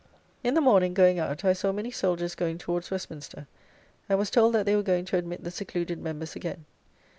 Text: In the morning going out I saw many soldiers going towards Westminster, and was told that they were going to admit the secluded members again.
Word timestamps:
In 0.43 0.55
the 0.55 0.61
morning 0.61 0.95
going 0.95 1.19
out 1.19 1.45
I 1.45 1.53
saw 1.53 1.71
many 1.71 1.91
soldiers 1.91 2.33
going 2.33 2.57
towards 2.57 2.89
Westminster, 2.89 3.45
and 4.09 4.17
was 4.17 4.31
told 4.31 4.55
that 4.55 4.65
they 4.65 4.75
were 4.75 4.81
going 4.81 5.05
to 5.05 5.17
admit 5.17 5.43
the 5.43 5.51
secluded 5.51 5.99
members 6.01 6.35
again. 6.35 6.65